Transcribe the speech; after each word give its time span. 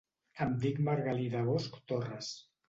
Em 0.45 0.55
dic 0.63 0.79
Margalida 0.87 1.45
Bosch 1.51 1.77
Torres. 1.93 2.33